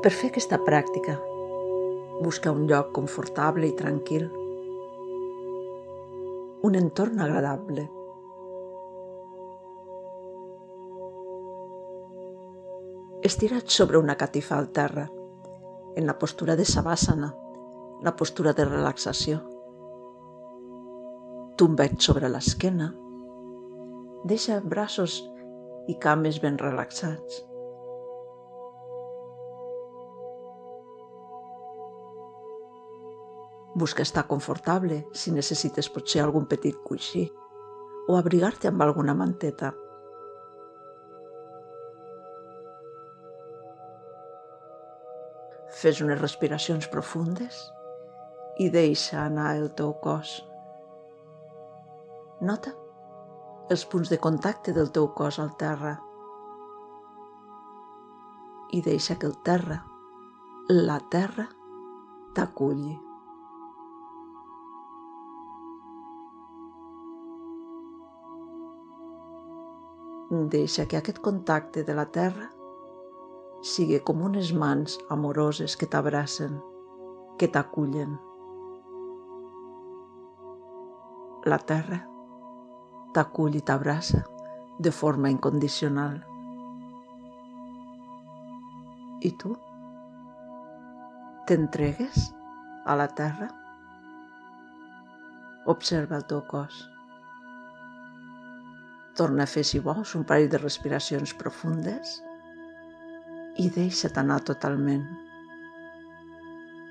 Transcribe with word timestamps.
Per 0.00 0.08
fer 0.16 0.30
aquesta 0.30 0.56
pràctica, 0.64 1.12
busca 2.24 2.48
un 2.56 2.62
lloc 2.68 2.86
confortable 2.96 3.66
i 3.68 3.74
tranquil, 3.76 4.22
un 6.64 6.78
entorn 6.78 7.20
agradable. 7.20 7.84
Estira't 13.28 13.68
sobre 13.68 14.00
una 14.00 14.16
catifa 14.16 14.56
al 14.56 14.70
terra, 14.80 15.04
en 15.96 16.08
la 16.08 16.16
postura 16.18 16.56
de 16.56 16.64
savasana, 16.64 17.34
la 18.00 18.16
postura 18.16 18.56
de 18.56 18.64
relaxació. 18.70 19.42
Tomba't 21.60 22.00
sobre 22.00 22.32
l'esquena, 22.32 22.88
deixa 24.24 24.62
braços 24.64 25.20
i 25.92 26.00
cames 26.00 26.40
ben 26.40 26.56
relaxats. 26.56 27.49
Busca 33.80 34.02
estar 34.04 34.26
confortable 34.28 35.06
si 35.16 35.32
necessites 35.32 35.88
potser 35.88 36.20
algun 36.20 36.44
petit 36.50 36.76
coixí 36.84 37.22
o 38.10 38.16
abrigar-te 38.18 38.68
amb 38.68 38.82
alguna 38.84 39.14
manteta. 39.16 39.70
Fes 45.80 46.02
unes 46.04 46.20
respiracions 46.20 46.90
profundes 46.92 47.62
i 48.60 48.68
deixa 48.68 49.22
anar 49.24 49.54
el 49.56 49.70
teu 49.80 49.94
cos. 50.04 50.36
Nota 52.44 52.76
els 53.72 53.86
punts 53.88 54.12
de 54.12 54.18
contacte 54.20 54.76
del 54.76 54.90
teu 54.92 55.08
cos 55.16 55.38
al 55.40 55.54
terra 55.56 55.94
i 58.76 58.84
deixa 58.84 59.16
que 59.16 59.30
el 59.30 59.38
terra, 59.46 59.80
la 60.68 60.98
terra, 61.14 61.48
t'aculli. 62.34 63.09
Deixa 70.30 70.84
que 70.86 70.94
aquest 70.94 71.16
contacte 71.18 71.82
de 71.82 71.94
la 71.98 72.04
terra 72.06 72.44
sigui 73.66 73.96
com 74.06 74.20
unes 74.22 74.52
mans 74.54 74.92
amoroses 75.10 75.74
que 75.80 75.88
t'abracen, 75.90 76.52
que 77.34 77.48
t'acullen. 77.50 78.12
La 81.50 81.58
terra 81.72 81.98
t'acull 83.10 83.58
i 83.58 83.64
t'abraça 83.72 84.22
de 84.78 84.92
forma 85.00 85.34
incondicional. 85.34 86.22
I 89.26 89.34
tu? 89.42 89.56
T'entregues 91.50 92.30
a 92.86 92.94
la 93.02 93.10
terra? 93.18 93.50
Observa 95.66 96.22
el 96.22 96.30
teu 96.30 96.46
cos. 96.54 96.84
Torna 99.20 99.44
a 99.44 99.50
fer, 99.52 99.66
si 99.68 99.76
vols, 99.84 100.14
un 100.16 100.22
parell 100.24 100.48
de 100.48 100.58
respiracions 100.62 101.34
profundes 101.36 102.14
i 103.60 103.66
deixa't 103.74 104.16
anar 104.22 104.38
totalment, 104.48 105.02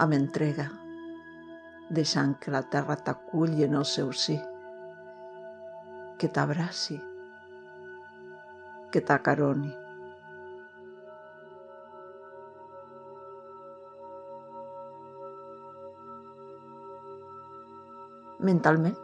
amb 0.00 0.16
entrega, 0.16 0.64
deixant 2.00 2.32
que 2.40 2.54
la 2.54 2.62
terra 2.76 2.96
t'aculli 2.96 3.68
en 3.68 3.76
el 3.82 3.84
seu 3.92 4.08
sí, 4.16 4.38
que 6.16 6.32
t'abraci, 6.32 6.96
que 8.88 9.04
t'acaroni. 9.04 9.74
Mentalment, 18.48 18.96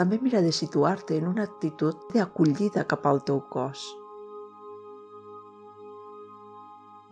també 0.00 0.16
mira 0.16 0.40
de 0.40 0.50
situar-te 0.56 1.18
en 1.20 1.26
una 1.28 1.44
actitud 1.44 2.06
d'acollida 2.14 2.86
cap 2.88 3.04
al 3.04 3.18
teu 3.30 3.42
cos, 3.52 3.82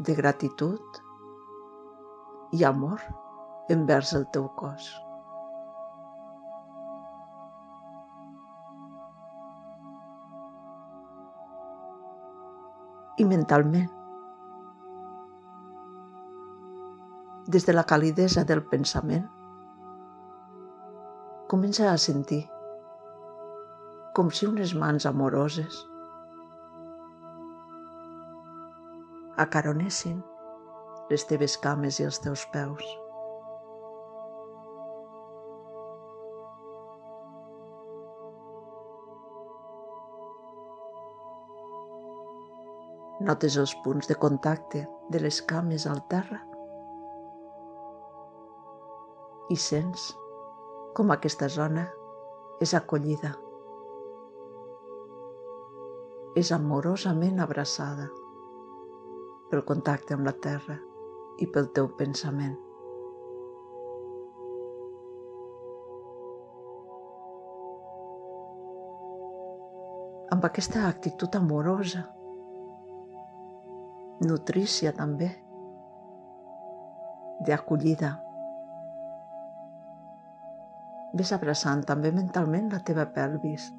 de 0.08 0.14
gratitud 0.16 1.02
i 2.56 2.64
amor 2.64 3.04
envers 3.76 4.14
el 4.16 4.24
teu 4.32 4.48
cos. 4.56 4.88
I 13.20 13.28
mentalment, 13.28 13.90
des 17.52 17.68
de 17.68 17.76
la 17.76 17.84
calidesa 17.84 18.48
del 18.48 18.64
pensament, 18.76 19.28
comença 21.52 21.92
a 21.92 21.98
sentir 22.00 22.46
com 24.18 24.32
si 24.34 24.48
unes 24.50 24.72
mans 24.74 25.04
amoroses 25.06 25.76
acaronessin 29.44 30.16
les 31.12 31.22
teves 31.30 31.54
cames 31.62 32.00
i 32.00 32.06
els 32.08 32.18
teus 32.24 32.42
peus. 32.50 32.82
Notes 43.30 43.62
els 43.62 43.78
punts 43.86 44.10
de 44.10 44.18
contacte 44.26 44.82
de 45.14 45.22
les 45.22 45.42
cames 45.54 45.86
al 45.86 46.02
terra 46.10 46.42
i 49.54 49.64
sents 49.70 50.10
com 50.98 51.14
aquesta 51.14 51.46
zona 51.62 51.86
és 52.58 52.74
acollida 52.74 53.38
és 56.38 56.52
amorosament 56.54 57.40
abraçada 57.42 58.04
pel 59.50 59.62
contacte 59.66 60.14
amb 60.14 60.28
la 60.28 60.34
terra 60.44 60.76
i 61.42 61.46
pel 61.54 61.66
teu 61.74 61.88
pensament. 61.98 62.52
Amb 70.36 70.46
aquesta 70.46 70.84
actitud 70.86 71.34
amorosa, 71.40 72.04
nutrícia 74.28 74.94
també, 75.00 75.32
d'acollida, 77.48 78.12
ves 81.18 81.34
abraçant 81.34 81.82
també 81.90 82.14
mentalment 82.14 82.70
la 82.76 82.84
teva 82.92 83.08
pelvis, 83.18 83.72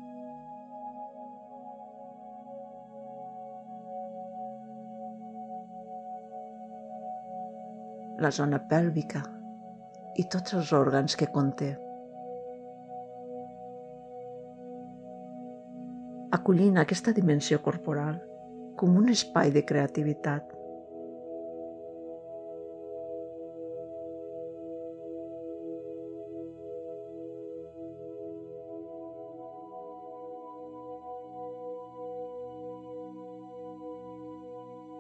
la 8.19 8.31
zona 8.35 8.59
pèlvica 8.71 9.21
i 10.19 10.25
tots 10.33 10.55
els 10.57 10.73
òrgans 10.75 11.15
que 11.15 11.29
conté. 11.31 11.69
Acollint 16.35 16.77
aquesta 16.81 17.15
dimensió 17.15 17.61
corporal 17.63 18.19
com 18.79 18.97
un 18.99 19.09
espai 19.15 19.53
de 19.55 19.63
creativitat. 19.71 20.55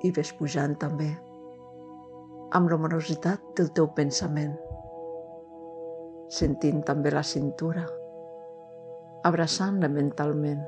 I 0.07 0.13
ves 0.15 0.31
pujant 0.39 0.79
també 0.79 1.09
amb 2.57 2.69
l'amorositat 2.71 3.41
del 3.57 3.67
teu 3.77 3.87
pensament, 3.93 4.55
sentint 6.33 6.79
també 6.85 7.11
la 7.13 7.21
cintura, 7.21 7.83
abraçant-la 9.29 9.89
mentalment, 9.93 10.63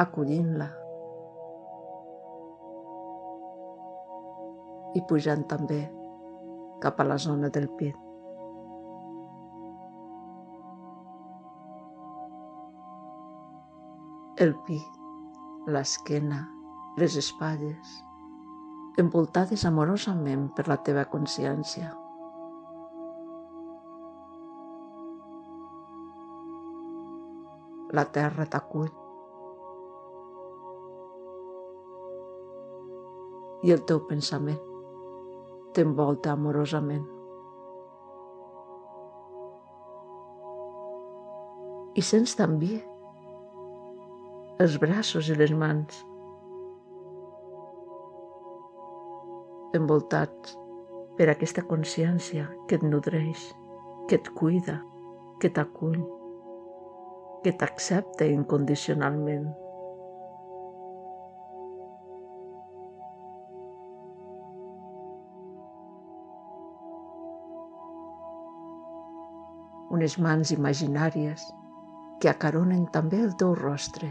acollint-la 0.00 0.68
i 4.96 5.02
pujant 5.08 5.44
també 5.50 5.82
cap 6.84 7.00
a 7.00 7.06
la 7.08 7.18
zona 7.20 7.50
del 7.52 7.68
pit. 7.80 7.98
El 14.42 14.56
pit, 14.66 14.96
l'esquena, 15.68 16.40
les 16.98 17.18
espatlles, 17.20 17.92
envoltades 19.00 19.64
amorosament 19.64 20.50
per 20.56 20.66
la 20.68 20.76
teva 20.84 21.04
consciència. 21.08 21.92
La 27.96 28.04
terra 28.12 28.44
t'acull. 28.48 28.90
I 33.62 33.72
el 33.72 33.82
teu 33.88 34.02
pensament 34.08 34.60
t'envolta 35.72 36.32
amorosament. 36.36 37.04
I 41.96 42.02
sents 42.04 42.36
també 42.36 42.80
els 44.60 44.78
braços 44.80 45.28
i 45.32 45.36
les 45.36 45.52
mans 45.56 46.02
envoltats 49.76 50.56
per 51.18 51.28
aquesta 51.30 51.64
consciència 51.68 52.46
que 52.68 52.78
et 52.78 52.84
nodreix, 52.86 53.42
que 54.08 54.18
et 54.20 54.30
cuida, 54.36 54.78
que 55.40 55.50
t'acull, 55.50 55.98
que 57.42 57.52
t'accepta 57.58 58.28
incondicionalment. 58.30 59.48
Unes 69.92 70.16
mans 70.24 70.52
imaginàries 70.54 71.44
que 72.22 72.30
acaronen 72.30 72.86
també 72.94 73.18
el 73.20 73.34
teu 73.36 73.52
rostre, 73.58 74.08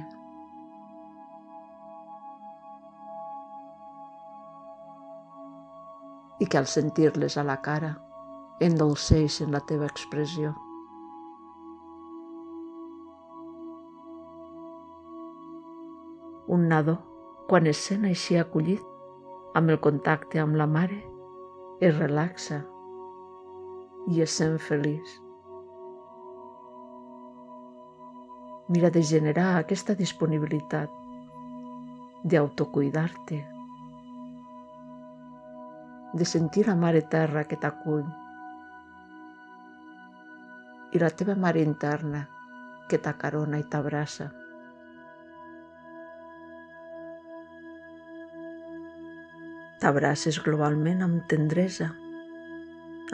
i 6.41 6.47
que 6.49 6.57
al 6.57 6.67
sentir-les 6.69 7.37
a 7.37 7.45
la 7.45 7.59
cara 7.61 7.91
endolceixen 8.65 9.53
la 9.53 9.61
teva 9.69 9.87
expressió. 9.89 10.55
Un 16.51 16.67
nadó, 16.71 16.97
quan 17.47 17.69
es 17.69 17.79
sent 17.87 18.09
així 18.09 18.37
acollit, 18.41 18.81
amb 19.55 19.69
el 19.69 19.79
contacte 19.85 20.41
amb 20.41 20.57
la 20.57 20.67
mare, 20.67 20.97
es 21.81 21.93
relaxa 21.97 22.61
i 24.09 24.21
es 24.25 24.33
sent 24.41 24.57
feliç. 24.61 25.15
Mira 28.71 28.89
de 28.89 29.01
generar 29.03 29.47
aquesta 29.59 29.95
disponibilitat 29.99 30.93
d'autocuidar-te, 32.23 33.41
de 36.13 36.25
sentir 36.25 36.67
la 36.67 36.75
mare 36.75 37.01
terra 37.07 37.45
que 37.47 37.55
t'acull 37.55 38.03
i 40.91 40.99
la 40.99 41.09
teva 41.15 41.37
mare 41.39 41.63
interna 41.63 42.25
que 42.91 42.99
t'acarona 42.99 43.61
i 43.61 43.63
t'abraça. 43.71 44.27
T'abraces 49.81 50.41
globalment 50.43 51.01
amb 51.07 51.23
tendresa, 51.31 51.87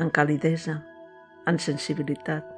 amb 0.02 0.12
calidesa, 0.12 0.80
amb 1.46 1.62
sensibilitat. 1.64 2.56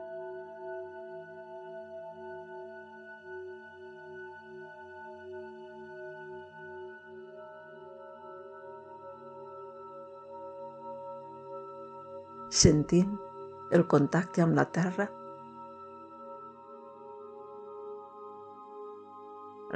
Sentint 12.50 13.12
el 13.72 13.86
contacte 13.86 14.42
amb 14.42 14.56
la 14.58 14.66
terra, 14.74 15.06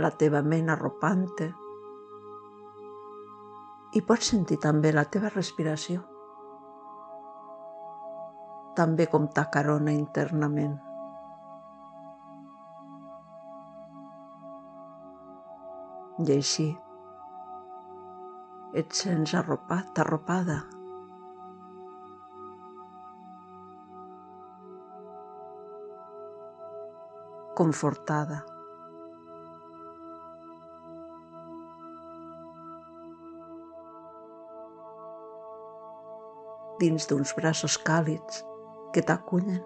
la 0.01 0.09
teva 0.17 0.41
ment 0.41 0.71
arropant-te, 0.73 1.51
i 3.93 4.01
pots 4.01 4.31
sentir 4.33 4.57
també 4.57 4.89
la 4.91 5.05
teva 5.05 5.29
respiració, 5.29 6.01
també 8.73 9.05
com 9.05 9.29
t'acarona 9.29 9.93
internament. 9.93 10.79
I 16.23 16.31
així 16.33 16.71
et 18.73 18.93
sents 18.97 19.33
arropat, 19.37 19.99
arropada, 20.01 20.63
confortada. 27.57 28.44
dins 36.83 37.05
d'uns 37.07 37.31
braços 37.38 37.77
càlids 37.88 38.41
que 38.94 39.03
t'acullen 39.07 39.61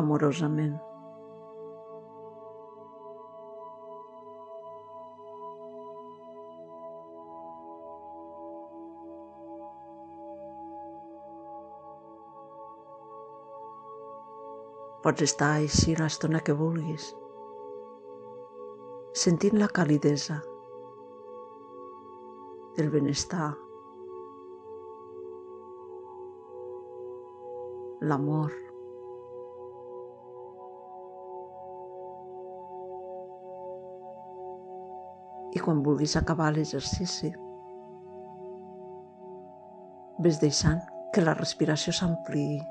amorosament. 0.00 0.80
Pots 15.02 15.24
estar 15.24 15.48
així 15.58 15.96
l'estona 15.98 16.38
que 16.46 16.54
vulguis, 16.54 17.08
sentint 19.18 19.56
la 19.58 19.66
calidesa, 19.66 20.36
el 22.78 22.90
benestar, 22.92 23.48
l'amor. 28.06 28.54
I 35.52 35.62
quan 35.66 35.82
vulguis 35.82 36.14
acabar 36.16 36.52
l'exercici, 36.54 37.32
ves 40.22 40.38
deixant 40.46 40.78
que 41.12 41.26
la 41.26 41.34
respiració 41.34 41.90
s'ampliï 41.90 42.62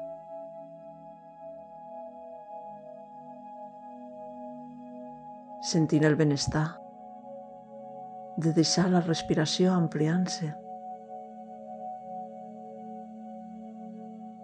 sentint 5.72 6.06
el 6.08 6.18
benestar, 6.20 6.68
de 8.42 8.52
deixar 8.56 8.88
la 8.92 9.04
respiració 9.06 9.74
ampliant-se. 9.76 10.50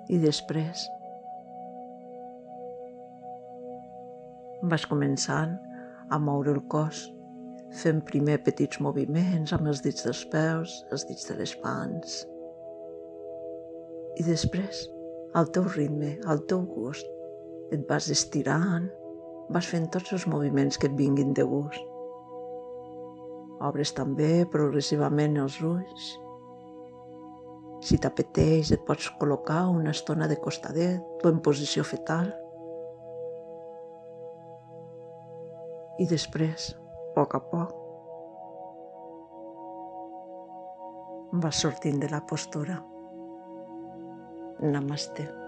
I 0.08 0.20
després 0.24 0.86
vas 4.72 4.86
començant 4.88 5.58
a 6.10 6.20
moure 6.20 6.54
el 6.56 6.62
cos, 6.72 7.04
fent 7.82 8.00
primer 8.08 8.38
petits 8.46 8.80
moviments 8.84 9.54
amb 9.56 9.68
els 9.72 9.84
dits 9.86 10.08
dels 10.08 10.24
peus, 10.32 10.78
els 10.92 11.04
dits 11.10 11.28
de 11.30 11.36
les 11.42 11.54
mans. 11.64 12.22
I 14.18 14.26
després, 14.26 14.86
al 15.38 15.52
teu 15.54 15.68
ritme, 15.76 16.16
al 16.26 16.42
teu 16.50 16.64
gust, 16.66 17.06
et 17.76 17.84
vas 17.90 18.08
estirant, 18.14 18.88
vas 19.54 19.68
fent 19.72 19.88
tots 19.94 20.14
els 20.16 20.28
moviments 20.28 20.78
que 20.78 20.90
et 20.90 20.96
vinguin 20.98 21.34
de 21.38 21.46
gust. 21.48 21.84
Obres 23.68 23.94
també 23.98 24.46
progressivament 24.54 25.38
els 25.42 25.58
ulls. 25.66 26.10
Si 27.88 27.98
t'apeteix, 28.02 28.74
et 28.74 28.84
pots 28.86 29.08
col·locar 29.22 29.64
una 29.72 29.94
estona 29.96 30.28
de 30.30 30.38
costadet 30.42 31.24
o 31.24 31.32
en 31.32 31.40
posició 31.46 31.86
fetal. 31.88 32.30
I 35.98 36.06
després, 36.10 36.70
a 36.76 37.10
poc 37.18 37.34
a 37.38 37.42
poc, 37.50 37.74
vas 41.42 41.64
sortint 41.66 42.00
de 42.04 42.12
la 42.14 42.22
postura. 42.30 42.78
Namaste. 44.62 45.47